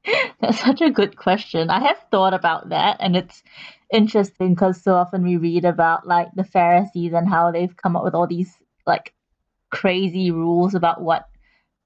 That's 0.42 0.60
such 0.62 0.82
a 0.82 0.90
good 0.90 1.18
question. 1.18 1.70
I 1.70 1.80
have 1.80 2.04
thought 2.12 2.34
about 2.34 2.70
that, 2.70 2.98
and 3.00 3.16
it's 3.16 3.44
interesting 3.92 4.54
because 4.54 4.82
so 4.82 4.96
often 4.96 5.24
we 5.24 5.38
read 5.38 5.66
about 5.66 6.08
like 6.08 6.30
the 6.36 6.44
Pharisees 6.44 7.14
and 7.14 7.28
how 7.28 7.52
they've 7.52 7.76
come 7.76 7.96
up 7.96 8.04
with 8.04 8.14
all 8.14 8.28
these 8.28 8.56
like 8.86 9.14
crazy 9.70 10.32
rules 10.32 10.76
about 10.76 11.02
what 11.02 11.28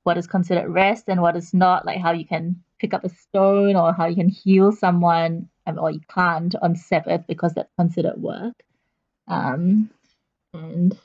what 0.03 0.17
is 0.17 0.27
considered 0.27 0.69
rest 0.69 1.05
and 1.07 1.21
what 1.21 1.35
is 1.35 1.53
not, 1.53 1.85
like 1.85 1.99
how 1.99 2.11
you 2.11 2.25
can 2.25 2.63
pick 2.79 2.93
up 2.93 3.03
a 3.03 3.09
stone 3.09 3.75
or 3.75 3.93
how 3.93 4.07
you 4.07 4.15
can 4.15 4.29
heal 4.29 4.71
someone, 4.71 5.47
or 5.77 5.91
you 5.91 6.01
can't 6.09 6.55
on 6.61 6.75
Sabbath 6.75 7.23
because 7.27 7.53
that's 7.53 7.71
considered 7.77 8.19
work. 8.19 8.55
Um, 9.27 9.91
and 10.53 10.97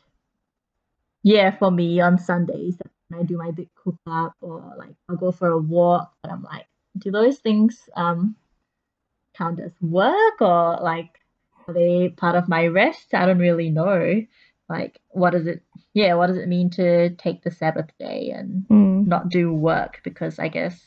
yeah, 1.22 1.56
for 1.56 1.70
me 1.70 2.00
on 2.00 2.18
Sundays, 2.18 2.78
I 3.14 3.22
do 3.22 3.36
my 3.36 3.50
big 3.50 3.68
cook 3.74 3.98
up 4.06 4.34
or 4.40 4.74
like 4.78 4.94
I'll 5.08 5.16
go 5.16 5.30
for 5.30 5.48
a 5.48 5.58
walk, 5.58 6.12
but 6.22 6.32
I'm 6.32 6.42
like, 6.42 6.66
do 6.98 7.10
those 7.10 7.38
things 7.38 7.88
um 7.94 8.36
count 9.36 9.60
as 9.60 9.72
work 9.80 10.40
or 10.40 10.78
like 10.80 11.20
are 11.68 11.74
they 11.74 12.08
part 12.08 12.36
of 12.36 12.48
my 12.48 12.66
rest? 12.66 13.12
I 13.12 13.26
don't 13.26 13.38
really 13.38 13.70
know. 13.70 14.22
Like 14.68 15.00
what 15.08 15.30
does 15.30 15.46
it 15.46 15.62
yeah, 15.94 16.14
what 16.14 16.28
does 16.28 16.36
it 16.38 16.48
mean 16.48 16.70
to 16.70 17.10
take 17.10 17.42
the 17.42 17.50
Sabbath 17.50 17.90
day 17.98 18.32
and 18.34 18.66
Mm, 18.68 19.06
not 19.06 19.28
do 19.28 19.52
work? 19.52 20.00
Because 20.04 20.38
I 20.38 20.48
guess 20.48 20.80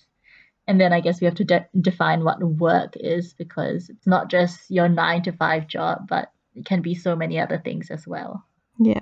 and 0.67 0.79
then 0.79 0.93
I 0.93 0.99
guess 0.99 1.19
we 1.19 1.25
have 1.25 1.35
to 1.35 1.43
de- 1.43 1.67
define 1.79 2.23
what 2.23 2.43
work 2.43 2.93
is 2.95 3.33
because 3.33 3.89
it's 3.89 4.05
not 4.05 4.29
just 4.29 4.69
your 4.69 4.87
nine 4.87 5.23
to 5.23 5.31
five 5.31 5.67
job, 5.67 6.07
but 6.07 6.31
it 6.53 6.65
can 6.65 6.81
be 6.81 6.93
so 6.93 7.15
many 7.15 7.39
other 7.39 7.57
things 7.57 7.89
as 7.89 8.05
well. 8.05 8.45
Yeah. 8.77 9.01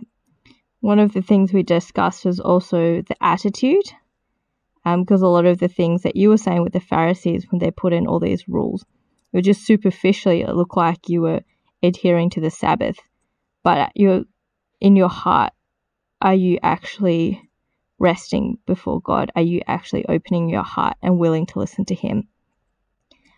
One 0.80 1.00
of 1.00 1.14
the 1.14 1.22
things 1.22 1.52
we 1.52 1.64
discussed 1.64 2.24
was 2.24 2.40
also 2.40 3.02
the 3.02 3.16
attitude, 3.22 3.84
because 4.96 5.22
um, 5.22 5.28
a 5.28 5.32
lot 5.32 5.46
of 5.46 5.58
the 5.58 5.68
things 5.68 6.04
that 6.04 6.16
you 6.16 6.30
were 6.30 6.38
saying 6.38 6.64
with 6.64 6.74
the 6.74 6.80
Pharisees 6.80 7.46
when 7.50 7.60
they 7.60 7.72
put 7.72 7.94
in 7.94 8.08
all 8.08 8.20
these 8.20 8.48
rules, 8.48 8.86
it 9.34 9.42
just 9.42 9.66
superficially 9.66 10.42
it 10.42 10.56
looked 10.56 10.78
like 10.78 11.10
you 11.10 11.22
were 11.22 11.42
adhering 11.84 12.30
to 12.32 12.42
the 12.42 12.50
Sabbath, 12.50 12.98
but 13.64 13.92
you 13.96 14.28
in 14.80 14.96
your 14.96 15.10
heart, 15.10 15.54
are 16.22 16.34
you 16.34 16.60
actually 16.62 17.42
resting 18.00 18.58
before 18.66 19.02
God? 19.02 19.32
Are 19.36 19.42
you 19.42 19.62
actually 19.68 20.06
opening 20.08 20.50
your 20.50 20.64
heart 20.64 20.98
and 21.02 21.20
willing 21.20 21.46
to 21.48 21.60
listen 21.60 21.86
to 21.86 21.96
Him? 21.96 22.28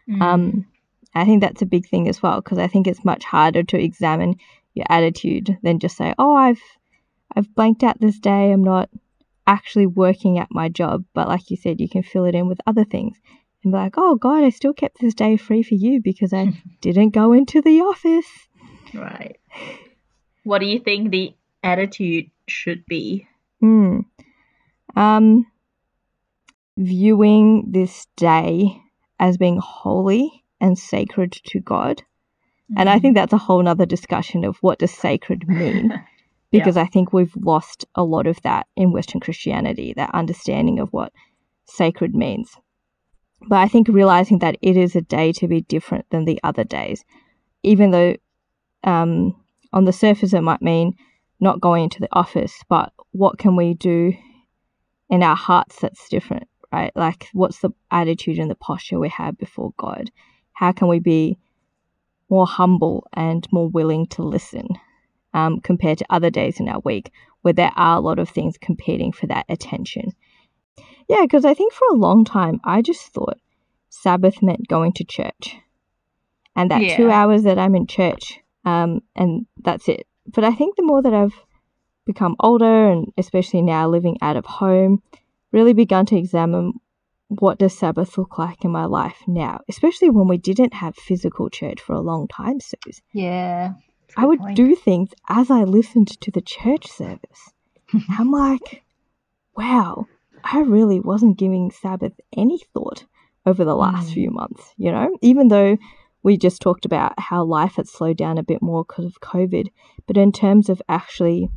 Mm. 0.08 0.22
Um, 0.22 0.68
I 1.15 1.25
think 1.25 1.41
that's 1.41 1.62
a 1.62 1.68
big 1.68 1.88
thing 1.88 2.08
as 2.08 2.22
well 2.22 2.41
because 2.41 2.58
I 2.58 2.68
think 2.68 2.88
it's 2.88 3.06
much 3.06 3.24
harder 3.24 3.63
to 3.63 3.82
examine 3.82 4.36
your 4.74 4.86
attitude 4.89 5.58
than 5.63 5.79
just 5.79 5.98
say, 5.98 6.13
"Oh, 6.20 6.36
I've 6.36 6.62
I've 7.36 7.53
blanked 7.56 7.84
out 7.84 8.00
this 8.00 8.20
day. 8.20 8.51
I'm 8.51 8.63
not 8.63 8.89
actually 9.50 9.88
working 9.88 10.39
at 10.39 10.48
my 10.51 10.70
job." 10.70 11.03
But 11.13 11.27
like 11.27 11.50
you 11.50 11.58
said, 11.58 11.82
you 11.82 11.89
can 11.89 12.03
fill 12.03 12.25
it 12.25 12.36
in 12.36 12.48
with 12.48 12.62
other 12.68 12.86
things 12.86 13.18
and 13.63 13.74
be 13.74 13.77
like, 13.77 13.96
"Oh 13.98 14.15
God, 14.15 14.44
I 14.44 14.50
still 14.50 14.74
kept 14.74 15.00
this 15.00 15.13
day 15.13 15.38
free 15.38 15.63
for 15.63 15.75
you 15.75 16.01
because 16.01 16.34
I 16.34 16.53
didn't 16.82 17.10
go 17.10 17.34
into 17.34 17.62
the 17.62 17.82
office." 17.82 18.48
Right. 18.94 19.38
What 20.44 20.60
do 20.60 20.65
you 20.65 20.79
think 20.79 21.12
the 21.12 21.34
attitude 21.63 22.32
should 22.48 22.86
be? 22.86 23.27
Hmm 23.60 24.00
um, 24.96 25.46
viewing 26.77 27.72
this 27.72 28.08
day 28.15 28.82
as 29.20 29.38
being 29.38 29.60
holy 29.62 30.44
and 30.62 30.77
sacred 30.77 31.32
to 31.32 31.60
God. 31.60 31.98
Mm-hmm. 31.98 32.79
And 32.79 32.89
I 32.89 32.94
think 33.00 33.15
mm-hmm. 33.15 33.22
that's 33.22 33.34
a 33.34 33.38
whole 33.38 33.63
nother 33.63 33.86
discussion 33.86 34.44
of 34.46 34.58
what 34.58 34.79
does 34.79 34.91
sacred 34.91 35.48
mean. 35.48 36.03
because 36.51 36.75
yeah. 36.75 36.84
I 36.84 36.88
think 36.88 37.13
we've 37.13 37.36
lost 37.36 37.86
a 37.96 38.03
lot 38.03 38.27
of 38.27 38.41
that 38.41 38.68
in 38.75 38.91
Western 38.91 39.20
Christianity, 39.20 39.94
that 39.96 40.13
understanding 40.13 40.79
of 40.79 40.89
what 40.91 41.13
sacred 41.65 42.15
means. 42.15 42.56
But 43.48 43.60
I 43.60 43.68
think 43.68 43.88
realizing 43.88 44.39
that 44.39 44.58
it 44.62 44.75
is 44.75 44.96
a 44.96 45.01
day 45.01 45.32
to 45.34 45.48
be 45.48 45.62
different 45.62 46.06
than 46.10 46.25
the 46.25 46.39
other 46.44 46.63
days, 46.63 47.06
even 47.63 47.91
though 47.91 48.15
um, 48.84 49.36
on 49.72 49.86
the 49.86 49.94
surface 49.94 50.34
it 50.34 50.41
might 50.41 50.62
mean 50.62 50.96
not 51.39 51.62
going 51.62 51.86
into 51.86 52.00
the 52.00 52.10
office, 52.12 52.62
but 52.68 52.91
what 53.12 53.38
can 53.38 53.56
we 53.56 53.74
do 53.74 54.13
in 55.10 55.24
our 55.24 55.36
hearts 55.36 55.79
that's 55.79 56.10
different, 56.10 56.48
right? 56.72 56.91
Like, 56.96 57.27
what's 57.34 57.60
the 57.60 57.70
attitude 57.91 58.39
and 58.39 58.51
the 58.51 58.56
posture 58.56 59.00
we 59.00 59.10
have 59.10 59.38
before 59.38 59.74
God? 59.77 60.12
How 60.53 60.72
can 60.72 60.88
we 60.88 61.00
be 61.00 61.38
more 62.29 62.46
humble 62.46 63.08
and 63.13 63.48
more 63.51 63.70
willing 63.70 64.06
to 64.08 64.24
listen 64.24 64.68
um, 65.33 65.59
compared 65.62 65.98
to 66.00 66.05
other 66.09 66.29
days 66.29 66.59
in 66.59 66.69
our 66.69 66.79
week 66.79 67.12
where 67.41 67.53
there 67.53 67.71
are 67.75 67.98
a 67.98 68.01
lot 68.01 68.19
of 68.19 68.29
things 68.29 68.57
competing 68.57 69.12
for 69.12 69.27
that 69.27 69.45
attention? 69.50 70.12
Yeah, 71.07 71.21
because 71.21 71.45
I 71.45 71.53
think 71.53 71.74
for 71.74 71.88
a 71.91 71.95
long 71.95 72.25
time, 72.25 72.59
I 72.63 72.81
just 72.81 73.13
thought 73.13 73.39
Sabbath 73.89 74.41
meant 74.41 74.67
going 74.67 74.93
to 74.93 75.03
church 75.03 75.57
and 76.55 76.69
that 76.71 76.81
yeah. 76.81 76.98
two 76.98 77.09
hours 77.09 77.43
that 77.43 77.57
I'm 77.57 77.75
in 77.75 77.88
church, 77.88 78.39
um, 78.65 79.01
and 79.15 79.45
that's 79.63 79.88
it. 79.88 80.05
But 80.27 80.43
I 80.43 80.53
think 80.53 80.75
the 80.75 80.83
more 80.83 81.01
that 81.01 81.13
I've 81.13 81.33
become 82.05 82.36
older 82.39 82.89
and 82.89 83.12
especially 83.17 83.62
now 83.62 83.88
living 83.88 84.17
out 84.21 84.36
of 84.36 84.45
home, 84.45 85.01
really 85.51 85.74
begun 85.74 86.05
to 86.07 86.17
examine 86.17 86.74
what 87.27 87.59
does 87.59 87.77
Sabbath 87.77 88.17
look 88.17 88.38
like 88.38 88.65
in 88.65 88.71
my 88.71 88.86
life 88.86 89.17
now, 89.27 89.62
especially 89.69 90.09
when 90.09 90.27
we 90.27 90.38
didn't 90.38 90.74
have 90.74 90.95
physical 90.95 91.50
church 91.50 91.79
for 91.79 91.93
a 91.93 92.01
long 92.01 92.27
time, 92.27 92.59
Suze. 92.59 93.01
Yeah. 93.13 93.74
I 94.17 94.25
would 94.25 94.39
point. 94.39 94.55
do 94.55 94.75
things 94.75 95.13
as 95.27 95.51
I 95.51 95.63
listened 95.63 96.19
to 96.21 96.31
the 96.31 96.41
church 96.41 96.87
service. 96.87 97.53
I'm 98.17 98.31
like, 98.31 98.83
wow, 99.55 100.07
I 100.43 100.61
really 100.61 100.99
wasn't 100.99 101.37
giving 101.37 101.71
Sabbath 101.71 102.13
any 102.35 102.59
thought 102.73 103.05
over 103.45 103.63
the 103.63 103.75
last 103.75 104.09
mm. 104.09 104.13
few 104.13 104.31
months, 104.31 104.73
you 104.77 104.91
know, 104.91 105.09
even 105.21 105.47
though 105.47 105.77
we 106.23 106.37
just 106.37 106.61
talked 106.61 106.85
about 106.85 107.13
how 107.19 107.43
life 107.43 107.75
had 107.75 107.87
slowed 107.87 108.17
down 108.17 108.37
a 108.37 108.43
bit 108.43 108.61
more 108.61 108.83
because 108.83 109.05
of 109.05 109.21
COVID. 109.21 109.69
But 110.05 110.17
in 110.17 110.31
terms 110.31 110.69
of 110.69 110.81
actually 110.89 111.49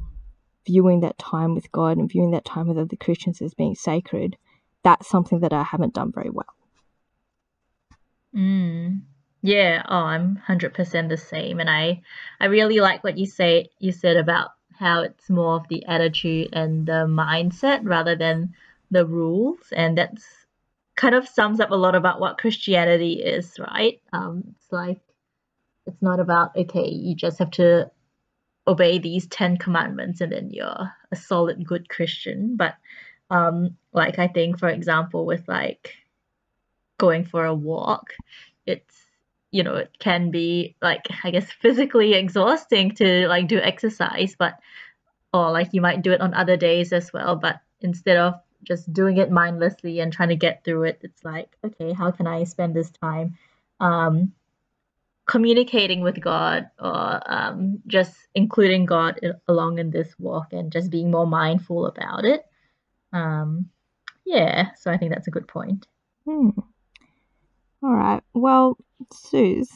viewing 0.67 1.01
that 1.01 1.19
time 1.19 1.55
with 1.55 1.73
God 1.73 1.99
and 1.99 2.09
viewing 2.09 2.31
that 2.31 2.45
time 2.45 2.69
with 2.69 2.79
other 2.79 2.97
Christians 2.97 3.43
as 3.43 3.55
being 3.55 3.75
sacred, 3.75 4.37
that's 4.85 5.09
something 5.09 5.41
that 5.41 5.53
I 5.53 5.65
haven't 5.65 5.95
done 5.95 6.13
very 6.13 6.31
well. 6.31 6.55
Mm. 8.35 9.03
Yeah, 9.43 9.83
oh, 9.89 9.97
I'm 9.97 10.37
100% 10.49 11.09
the 11.09 11.17
same 11.17 11.59
and 11.61 11.69
I 11.69 12.03
I 12.41 12.47
really 12.47 12.79
like 12.81 13.03
what 13.05 13.19
you 13.19 13.27
say 13.27 13.69
you 13.81 13.91
said 13.93 14.17
about 14.17 14.51
how 14.79 15.03
it's 15.03 15.29
more 15.29 15.57
of 15.57 15.69
the 15.69 15.85
attitude 15.87 16.51
and 16.53 16.87
the 16.87 17.07
mindset 17.07 17.81
rather 17.83 18.17
than 18.17 18.55
the 18.91 19.05
rules 19.07 19.59
and 19.73 19.99
that's 19.99 20.25
kind 20.97 21.15
of 21.15 21.27
sums 21.29 21.61
up 21.61 21.71
a 21.71 21.75
lot 21.75 21.95
about 21.97 22.21
what 22.21 22.39
Christianity 22.39 23.15
is, 23.15 23.59
right? 23.59 24.01
Um 24.13 24.45
it's 24.57 24.73
like 24.73 25.01
it's 25.87 26.03
not 26.03 26.21
about 26.21 26.57
okay, 26.57 26.89
you 26.89 27.15
just 27.17 27.39
have 27.41 27.51
to 27.53 27.91
obey 28.67 28.99
these 28.99 29.27
10 29.27 29.59
commandments 29.59 30.21
and 30.21 30.33
then 30.33 30.51
you're 30.51 30.93
a 31.11 31.17
solid 31.17 31.67
good 31.67 31.89
christian 31.89 32.57
but 32.57 32.77
um 33.31 33.77
like 33.93 34.19
i 34.21 34.29
think 34.29 34.59
for 34.59 34.69
example 34.69 35.27
with 35.27 35.47
like 35.49 35.95
going 36.99 37.25
for 37.25 37.45
a 37.47 37.55
walk 37.55 38.15
it's 38.67 38.95
you 39.53 39.63
know 39.63 39.77
it 39.77 39.91
can 40.01 40.31
be 40.31 40.75
like 40.83 41.07
i 41.23 41.31
guess 41.31 41.51
physically 41.61 42.15
exhausting 42.15 42.91
to 42.91 43.29
like 43.29 43.47
do 43.47 43.59
exercise 43.59 44.35
but 44.37 44.59
or 45.33 45.51
like 45.53 45.69
you 45.73 45.81
might 45.81 46.03
do 46.03 46.13
it 46.13 46.21
on 46.21 46.35
other 46.35 46.57
days 46.57 46.93
as 46.93 47.13
well 47.13 47.37
but 47.37 47.61
instead 47.81 48.17
of 48.17 48.35
just 48.65 48.93
doing 48.93 49.19
it 49.19 49.31
mindlessly 49.31 50.01
and 50.01 50.13
trying 50.13 50.29
to 50.29 50.37
get 50.37 50.65
through 50.65 50.83
it 50.83 50.99
it's 51.03 51.25
like 51.25 51.57
okay 51.65 51.93
how 51.93 52.11
can 52.11 52.27
i 52.27 52.43
spend 52.43 52.75
this 52.75 52.91
time 52.91 53.37
um 53.81 54.33
communicating 55.27 56.01
with 56.01 56.21
God 56.21 56.69
or 56.79 57.21
um, 57.33 57.81
just 57.87 58.15
including 58.35 58.87
God 58.87 59.21
along 59.49 59.79
in 59.79 59.91
this 59.91 60.15
walk 60.19 60.53
and 60.53 60.73
just 60.73 60.91
being 60.91 61.11
more 61.11 61.27
mindful 61.27 61.87
about 61.87 62.25
it. 62.25 62.45
Um, 63.13 63.71
yeah, 64.25 64.71
so 64.77 64.91
I 64.91 64.97
think 64.97 65.13
that's 65.13 65.29
a 65.29 65.33
good 65.33 65.49
point. 65.49 65.87
Hmm. 66.25 66.51
All 67.83 67.95
right. 67.95 68.23
Well, 68.33 68.77
Suze, 69.13 69.71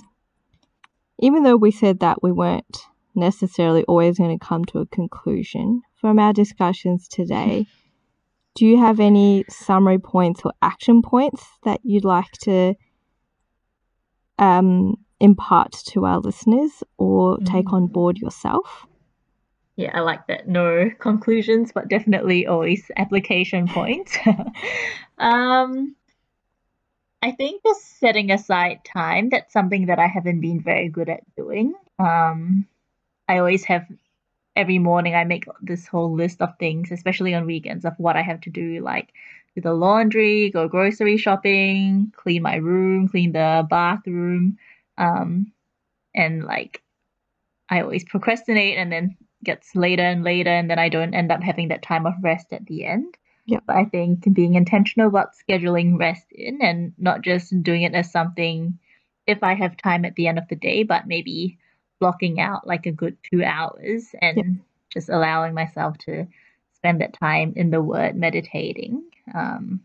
even 1.19 1.43
though 1.43 1.57
we 1.57 1.71
said 1.71 2.01
that 2.01 2.23
we 2.23 2.31
weren't 2.31 2.87
necessarily 3.15 3.83
always 3.85 4.19
going 4.19 4.39
to 4.39 4.45
come 4.45 4.65
to 4.67 4.79
a 4.79 4.87
conclusion 4.87 5.83
from 6.01 6.19
our 6.19 6.33
discussions 6.33 7.09
today, 7.09 7.67
do 8.55 8.65
you 8.65 8.79
have 8.79 9.01
any 9.01 9.45
summary 9.49 9.99
points 9.99 10.43
or 10.45 10.53
action 10.63 11.03
points 11.03 11.45
that 11.65 11.81
you'd 11.83 12.05
like 12.05 12.31
to 12.43 12.75
um, 14.39 14.95
impart 15.19 15.73
to 15.73 16.05
our 16.05 16.21
listeners 16.21 16.85
or 16.99 17.39
mm. 17.39 17.51
take 17.51 17.73
on 17.73 17.87
board 17.87 18.19
yourself? 18.19 18.87
Yeah, 19.77 19.91
I 19.95 20.01
like 20.01 20.27
that. 20.29 20.49
No 20.49 20.91
conclusions, 21.01 21.71
but 21.73 21.89
definitely 21.89 22.47
always 22.47 22.91
application 22.97 23.69
points. 23.69 24.17
um, 25.19 25.95
I 27.23 27.33
think 27.33 27.63
just 27.65 27.99
setting 27.99 28.31
aside 28.31 28.85
time, 28.85 29.31
that's 29.31 29.53
something 29.53 29.87
that 29.87 29.99
I 29.99 30.07
haven't 30.07 30.41
been 30.41 30.61
very 30.61 30.89
good 30.89 31.09
at 31.09 31.23
doing. 31.37 31.75
Um, 31.99 32.67
I 33.29 33.39
always 33.39 33.65
have 33.65 33.87
every 34.55 34.79
morning 34.79 35.15
I 35.15 35.25
make 35.25 35.45
this 35.61 35.87
whole 35.87 36.13
list 36.15 36.41
of 36.41 36.59
things, 36.59 36.91
especially 36.91 37.35
on 37.35 37.47
weekends, 37.47 37.85
of 37.85 37.95
what 37.99 38.17
I 38.17 38.23
have 38.23 38.41
to 38.43 38.51
do, 38.51 38.81
like 38.81 39.13
do 39.55 39.61
the 39.61 39.75
laundry, 39.75 40.51
go 40.51 40.69
grocery 40.69 41.17
shopping, 41.17 42.13
clean 42.17 42.43
my 42.43 42.57
room, 42.57 43.09
clean 43.09 43.33
the 43.33 43.67
bathroom, 43.69 44.59
um, 44.99 45.53
and 46.15 46.45
like 46.45 46.83
I 47.69 47.81
always 47.83 48.05
procrastinate 48.05 48.79
and 48.79 48.93
then 48.93 49.17
gets 49.45 49.75
later 49.77 50.03
and 50.03 50.25
later 50.25 50.51
and 50.51 50.71
then 50.71 50.79
I 50.79 50.89
don't 50.89 51.15
end 51.15 51.33
up 51.33 51.43
having 51.43 51.69
that 51.69 51.83
time 51.83 52.07
of 52.07 52.15
rest 52.23 52.53
at 52.53 52.67
the 52.67 52.85
end. 52.85 53.17
Yeah. 53.47 53.61
I 53.69 53.85
think 53.85 54.33
being 54.35 54.55
intentional 54.55 55.07
about 55.09 55.31
scheduling 55.49 55.99
rest 55.99 56.27
in 56.33 56.61
and 56.61 56.93
not 56.99 57.23
just 57.23 57.63
doing 57.63 57.83
it 57.83 57.95
as 57.95 58.11
something 58.11 58.79
if 59.27 59.43
I 59.43 59.55
have 59.55 59.77
time 59.77 60.05
at 60.05 60.17
the 60.17 60.27
end 60.27 60.39
of 60.39 60.49
the 60.49 60.57
day, 60.57 60.83
but 60.83 61.07
maybe 61.07 61.59
blocking 62.01 62.41
out 62.41 62.67
like 62.67 62.87
a 62.87 62.93
good 62.93 63.17
two 63.31 63.45
hours 63.45 64.09
and 64.21 64.37
yep. 64.37 64.47
just 64.93 65.09
allowing 65.09 65.55
myself 65.55 65.97
to 65.99 66.27
spend 66.75 67.01
that 67.01 67.19
time 67.19 67.53
in 67.57 67.71
the 67.71 67.81
word 67.81 68.17
meditating. 68.17 69.05
Um, 69.33 69.81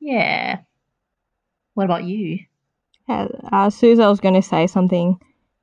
yeah. 0.00 0.58
What 1.74 1.84
about 1.84 2.04
you? 2.04 2.40
Uh, 3.08 3.28
uh, 3.50 3.70
Suze, 3.70 3.98
I 3.98 4.08
was 4.08 4.20
going 4.20 4.34
to 4.34 4.42
say 4.42 4.66
something 4.66 5.18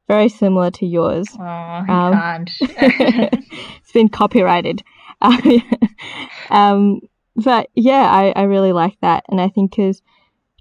very 0.07 0.29
similar 0.29 0.71
to 0.71 0.85
yours. 0.85 1.27
Oh, 1.39 1.83
you 1.87 1.93
um, 1.93 2.13
can't. 2.13 2.51
it's 2.61 3.91
been 3.91 4.09
copyrighted. 4.09 4.83
um, 6.49 7.01
but 7.43 7.69
yeah, 7.75 8.09
I, 8.11 8.33
I 8.35 8.43
really 8.43 8.73
like 8.73 8.97
that. 9.01 9.25
And 9.29 9.39
I 9.39 9.49
think 9.49 9.71
because 9.71 10.01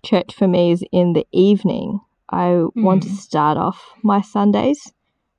church 0.03 0.35
for 0.35 0.47
me 0.47 0.73
is 0.73 0.85
in 0.93 1.13
the 1.13 1.27
evening. 1.33 2.01
I 2.29 2.47
mm. 2.49 2.71
want 2.77 3.05
to 3.05 3.09
hmm. 3.09 3.15
start 3.15 3.57
off 3.57 3.93
my 4.03 4.21
Sundays 4.21 4.93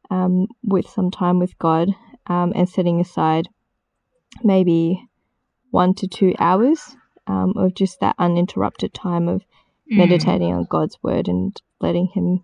um, 0.10 0.48
with 0.64 0.90
some 0.90 1.12
time 1.12 1.40
with 1.40 1.58
God 1.60 1.90
um, 2.28 2.52
and 2.56 2.68
setting 2.68 3.00
aside 3.00 3.48
maybe 4.44 5.08
one 5.72 5.94
to 5.96 6.08
two 6.08 6.34
hours 6.40 6.96
um, 7.28 7.54
of 7.56 7.76
just 7.76 8.00
that 8.00 8.16
uninterrupted 8.18 8.94
time 8.94 9.28
of 9.28 9.42
mm. 9.92 9.98
meditating 9.98 10.52
on 10.52 10.66
God's 10.70 10.98
word 11.04 11.28
and 11.28 11.60
letting 11.80 12.08
Him 12.08 12.44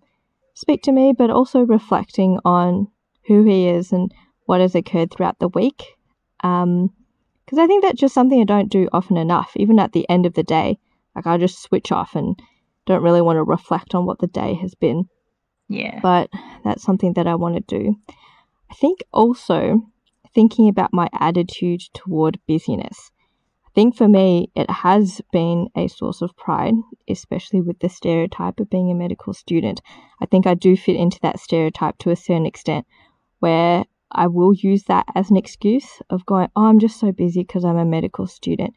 speak 0.54 0.82
to 0.82 0.92
me, 0.92 1.12
but 1.12 1.30
also 1.30 1.60
reflecting 1.60 2.38
on 2.44 2.88
who 3.26 3.44
He 3.44 3.68
is 3.68 3.92
and 3.92 4.12
what 4.44 4.60
has 4.60 4.76
occurred 4.76 5.10
throughout 5.10 5.40
the 5.40 5.48
week. 5.48 5.96
Because 7.46 7.58
I 7.58 7.68
think 7.68 7.84
that's 7.84 8.00
just 8.00 8.14
something 8.14 8.40
I 8.40 8.44
don't 8.44 8.70
do 8.70 8.88
often 8.92 9.16
enough, 9.16 9.52
even 9.54 9.78
at 9.78 9.92
the 9.92 10.08
end 10.10 10.26
of 10.26 10.34
the 10.34 10.42
day. 10.42 10.78
Like 11.14 11.26
I 11.26 11.38
just 11.38 11.62
switch 11.62 11.92
off 11.92 12.16
and 12.16 12.38
don't 12.86 13.02
really 13.02 13.22
want 13.22 13.36
to 13.36 13.44
reflect 13.44 13.94
on 13.94 14.04
what 14.04 14.18
the 14.18 14.26
day 14.26 14.54
has 14.54 14.74
been. 14.74 15.08
Yeah. 15.68 16.00
But 16.02 16.28
that's 16.64 16.82
something 16.82 17.12
that 17.14 17.26
I 17.26 17.36
want 17.36 17.54
to 17.56 17.78
do. 17.78 17.96
I 18.70 18.74
think 18.74 18.98
also 19.12 19.80
thinking 20.34 20.68
about 20.68 20.92
my 20.92 21.08
attitude 21.12 21.82
toward 21.94 22.38
busyness. 22.46 23.10
I 23.64 23.70
think 23.74 23.96
for 23.96 24.08
me, 24.08 24.50
it 24.54 24.68
has 24.70 25.20
been 25.32 25.68
a 25.76 25.88
source 25.88 26.22
of 26.22 26.36
pride, 26.36 26.74
especially 27.08 27.60
with 27.60 27.78
the 27.78 27.88
stereotype 27.88 28.58
of 28.58 28.70
being 28.70 28.90
a 28.90 28.94
medical 28.94 29.32
student. 29.32 29.80
I 30.20 30.26
think 30.26 30.46
I 30.46 30.54
do 30.54 30.76
fit 30.76 30.96
into 30.96 31.20
that 31.22 31.38
stereotype 31.38 31.98
to 31.98 32.10
a 32.10 32.16
certain 32.16 32.46
extent 32.46 32.86
where 33.38 33.84
I 34.12 34.26
will 34.28 34.54
use 34.54 34.84
that 34.84 35.06
as 35.14 35.30
an 35.30 35.36
excuse 35.36 36.00
of 36.10 36.24
going, 36.26 36.48
oh, 36.56 36.66
I'm 36.66 36.78
just 36.78 37.00
so 37.00 37.12
busy 37.12 37.40
because 37.40 37.64
I'm 37.64 37.76
a 37.76 37.84
medical 37.84 38.26
student. 38.26 38.74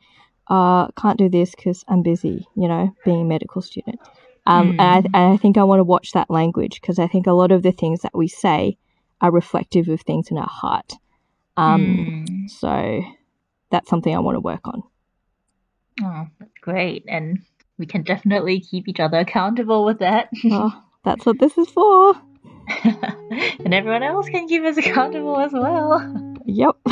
Uh, 0.47 0.87
can't 0.91 1.17
do 1.17 1.29
this 1.29 1.53
because 1.55 1.85
I'm 1.87 2.01
busy, 2.01 2.47
you 2.55 2.67
know, 2.67 2.93
being 3.05 3.21
a 3.21 3.25
medical 3.25 3.61
student. 3.61 3.99
Um, 4.47 4.73
mm. 4.73 4.81
and, 4.81 4.81
I, 4.81 4.97
and 5.19 5.33
I 5.33 5.37
think 5.37 5.57
I 5.57 5.63
want 5.63 5.79
to 5.79 5.83
watch 5.83 6.13
that 6.13 6.31
language 6.31 6.81
because 6.81 6.97
I 6.97 7.07
think 7.07 7.27
a 7.27 7.33
lot 7.33 7.51
of 7.51 7.61
the 7.61 7.71
things 7.71 8.01
that 8.01 8.17
we 8.17 8.27
say 8.27 8.77
are 9.21 9.31
reflective 9.31 9.87
of 9.89 10.01
things 10.01 10.31
in 10.31 10.37
our 10.37 10.49
heart. 10.49 10.93
Um, 11.55 12.25
mm. 12.27 12.49
So 12.49 13.03
that's 13.69 13.89
something 13.89 14.15
I 14.15 14.19
want 14.19 14.35
to 14.35 14.41
work 14.41 14.67
on. 14.67 14.81
Oh, 16.01 16.27
that's 16.39 16.51
great. 16.61 17.05
And 17.07 17.39
we 17.77 17.85
can 17.85 18.01
definitely 18.01 18.59
keep 18.61 18.87
each 18.87 18.99
other 18.99 19.19
accountable 19.19 19.85
with 19.85 19.99
that. 19.99 20.29
oh, 20.45 20.83
that's 21.03 21.25
what 21.25 21.39
this 21.39 21.57
is 21.57 21.69
for. 21.69 22.15
and 22.83 23.73
everyone 23.73 24.03
else 24.03 24.29
can 24.29 24.47
keep 24.47 24.63
us 24.63 24.77
accountable 24.77 25.39
as 25.39 25.51
well. 25.53 25.99
Yep. 26.45 26.75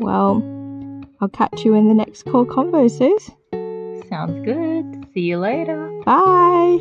well, 0.00 0.42
I'll 1.20 1.28
catch 1.28 1.64
you 1.64 1.74
in 1.74 1.88
the 1.88 1.94
next 1.94 2.24
call 2.24 2.46
convo, 2.46 2.90
Suze. 2.90 3.30
Sounds 4.08 4.44
good. 4.44 5.06
See 5.12 5.20
you 5.20 5.38
later. 5.38 5.90
Bye. 6.04 6.78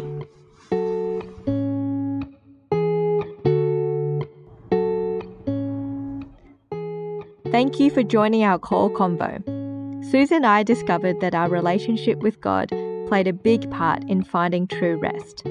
Thank 7.51 7.79
you 7.79 7.89
for 7.89 8.03
joining 8.03 8.43
our 8.43 8.59
call 8.59 8.89
convo. 8.89 9.41
Susan 10.11 10.37
and 10.37 10.45
I 10.45 10.63
discovered 10.63 11.19
that 11.21 11.33
our 11.33 11.49
relationship 11.49 12.19
with 12.19 12.41
God 12.41 12.69
played 13.07 13.27
a 13.27 13.33
big 13.33 13.71
part 13.71 14.03
in 14.09 14.23
finding 14.23 14.67
true 14.67 14.97
rest. 14.97 15.43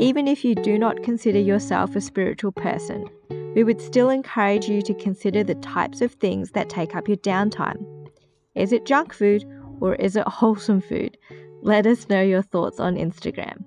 Even 0.00 0.26
if 0.26 0.46
you 0.46 0.54
do 0.54 0.78
not 0.78 1.02
consider 1.02 1.38
yourself 1.38 1.94
a 1.94 2.00
spiritual 2.00 2.52
person, 2.52 3.06
we 3.54 3.62
would 3.62 3.82
still 3.82 4.08
encourage 4.08 4.66
you 4.66 4.80
to 4.80 4.94
consider 4.94 5.44
the 5.44 5.56
types 5.56 6.00
of 6.00 6.14
things 6.14 6.52
that 6.52 6.70
take 6.70 6.96
up 6.96 7.06
your 7.06 7.18
downtime. 7.18 7.84
Is 8.54 8.72
it 8.72 8.86
junk 8.86 9.12
food 9.12 9.44
or 9.78 9.96
is 9.96 10.16
it 10.16 10.26
wholesome 10.26 10.80
food? 10.80 11.18
Let 11.60 11.86
us 11.86 12.08
know 12.08 12.22
your 12.22 12.40
thoughts 12.40 12.80
on 12.80 12.96
Instagram. 12.96 13.62